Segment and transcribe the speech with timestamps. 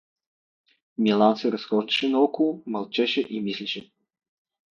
[0.97, 3.91] Милан се разхождаше наоколо, мълчеше и мислеше.